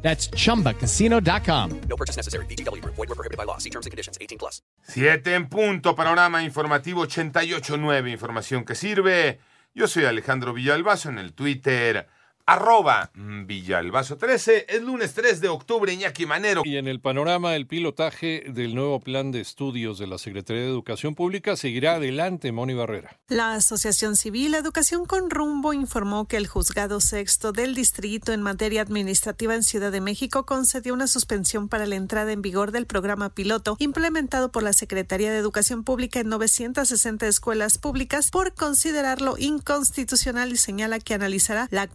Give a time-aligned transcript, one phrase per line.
[0.00, 1.80] That's chumbacasino.com.
[1.88, 2.46] No purchase necessary.
[2.46, 2.82] BGW.
[2.82, 3.58] Void were prohibited by law.
[3.58, 4.16] See terms and conditions.
[4.20, 4.62] 18 plus.
[4.84, 9.38] 7 en punto, panorama informativo 88.9, información que sirve.
[9.74, 12.08] Yo soy Alejandro Villalbazo en el Twitter,
[12.48, 14.64] arroba Villalbazo13.
[14.68, 16.62] Es lunes 3 de octubre, Iñaki Manero.
[16.64, 20.68] Y en el panorama, el pilotaje del nuevo plan de estudios de la Secretaría de
[20.68, 23.18] Educación Pública seguirá adelante, Moni Barrera.
[23.28, 28.80] La Asociación Civil Educación con Rumbo informó que el juzgado sexto del distrito en materia
[28.80, 33.28] administrativa en Ciudad de México concedió una suspensión para la entrada en vigor del programa
[33.28, 40.50] piloto implementado por la Secretaría de Educación Pública en 960 escuelas públicas por considerarlo inconstitucional
[40.52, 41.86] y señala que analizará la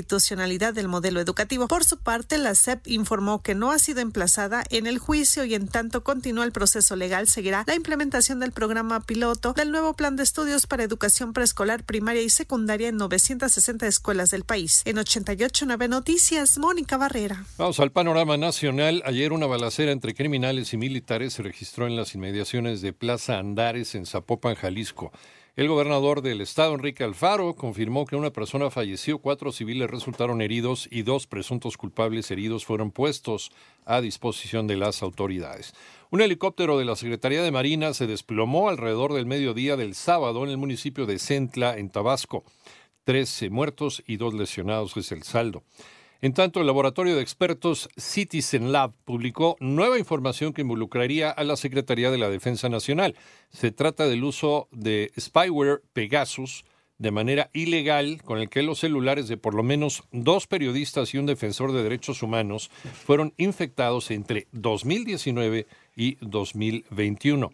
[0.00, 1.68] constitucionalidad del modelo educativo.
[1.68, 5.54] Por su parte, la SEP informó que no ha sido emplazada en el juicio y
[5.54, 10.16] en tanto continúa el proceso legal, seguirá la implementación del programa piloto del nuevo plan
[10.16, 14.82] de estudios para educación preescolar, primaria y secundaria en 960 escuelas del país.
[14.86, 17.44] En 88.9 Noticias, Mónica Barrera.
[17.58, 19.02] Vamos al panorama nacional.
[19.04, 23.94] Ayer una balacera entre criminales y militares se registró en las inmediaciones de Plaza Andares
[23.94, 25.12] en Zapopan, Jalisco.
[25.56, 30.88] El gobernador del estado, Enrique Alfaro, confirmó que una persona falleció, cuatro civiles resultaron heridos
[30.92, 33.50] y dos presuntos culpables heridos fueron puestos
[33.84, 35.74] a disposición de las autoridades.
[36.10, 40.50] Un helicóptero de la Secretaría de Marina se desplomó alrededor del mediodía del sábado en
[40.50, 42.44] el municipio de Centla, en Tabasco.
[43.02, 45.64] Trece muertos y dos lesionados es el saldo.
[46.22, 51.56] En tanto, el laboratorio de expertos Citizen Lab publicó nueva información que involucraría a la
[51.56, 53.16] Secretaría de la Defensa Nacional.
[53.48, 56.64] Se trata del uso de spyware Pegasus
[56.98, 61.18] de manera ilegal con el que los celulares de por lo menos dos periodistas y
[61.18, 62.70] un defensor de derechos humanos
[63.06, 65.66] fueron infectados entre 2019
[65.96, 67.50] y 2021.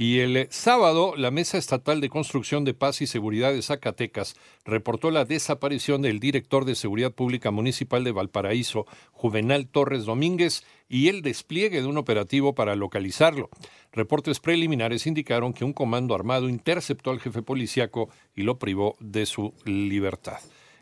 [0.00, 5.10] Y el sábado, la Mesa Estatal de Construcción de Paz y Seguridad de Zacatecas reportó
[5.10, 11.20] la desaparición del director de Seguridad Pública Municipal de Valparaíso, Juvenal Torres Domínguez, y el
[11.20, 13.50] despliegue de un operativo para localizarlo.
[13.90, 19.26] Reportes preliminares indicaron que un comando armado interceptó al jefe policíaco y lo privó de
[19.26, 20.38] su libertad.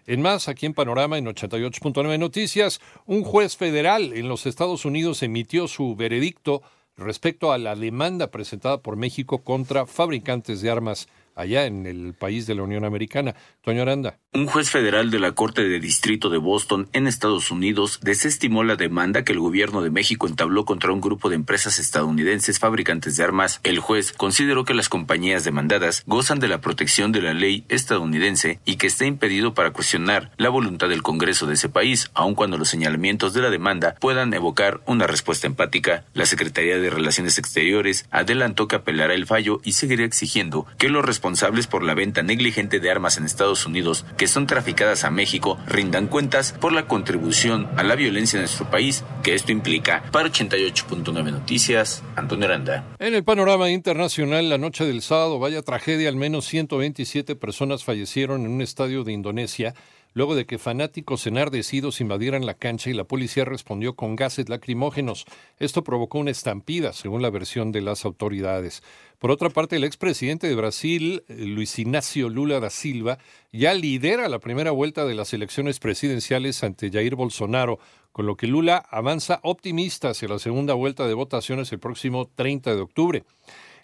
[0.06, 5.22] En más, aquí en Panorama, en 88.9 Noticias, un juez federal en los Estados Unidos
[5.22, 6.60] emitió su veredicto
[6.96, 12.46] respecto a la demanda presentada por México contra fabricantes de armas allá en el país
[12.46, 13.34] de la Unión Americana.
[13.62, 14.18] Toño Aranda.
[14.32, 18.76] Un juez federal de la Corte de Distrito de Boston, en Estados Unidos, desestimó la
[18.76, 23.24] demanda que el gobierno de México entabló contra un grupo de empresas estadounidenses fabricantes de
[23.24, 23.60] armas.
[23.62, 28.60] El juez consideró que las compañías demandadas gozan de la protección de la ley estadounidense
[28.64, 32.56] y que está impedido para cuestionar la voluntad del Congreso de ese país, aun cuando
[32.58, 36.04] los señalamientos de la demanda puedan evocar una respuesta empática.
[36.14, 41.04] La Secretaría de Relaciones Exteriores adelantó que apelará el fallo y seguirá exigiendo que los
[41.26, 45.58] responsables por la venta negligente de armas en Estados Unidos que son traficadas a México
[45.66, 50.04] rindan cuentas por la contribución a la violencia en nuestro país que esto implica.
[50.12, 52.84] Para 88.9 Noticias, Antonio Aranda.
[53.00, 58.44] En el panorama internacional, la noche del sábado, vaya tragedia, al menos 127 personas fallecieron
[58.44, 59.74] en un estadio de Indonesia
[60.16, 65.26] luego de que fanáticos enardecidos invadieran la cancha y la policía respondió con gases lacrimógenos.
[65.58, 68.82] Esto provocó una estampida, según la versión de las autoridades.
[69.18, 73.18] Por otra parte, el expresidente de Brasil, Luis Ignacio Lula da Silva,
[73.52, 77.78] ya lidera la primera vuelta de las elecciones presidenciales ante Jair Bolsonaro,
[78.12, 82.74] con lo que Lula avanza optimista hacia la segunda vuelta de votaciones el próximo 30
[82.74, 83.24] de octubre.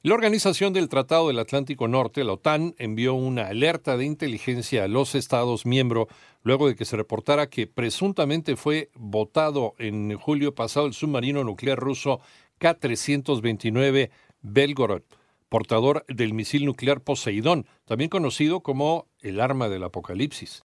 [0.04, 4.88] La Organización del Tratado del Atlántico Norte, la OTAN, envió una alerta de inteligencia a
[4.88, 6.08] los Estados miembros
[6.42, 11.78] luego de que se reportara que presuntamente fue votado en julio pasado el submarino nuclear
[11.78, 12.20] ruso
[12.58, 15.02] K-329 Belgorod,
[15.49, 20.60] portador del misil nuclear Poseidón, también conocido como el arma del apocalipsis.